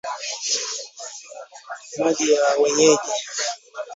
Majina 1.99 2.37
ya 2.45 2.53
wenyeji 2.61 3.11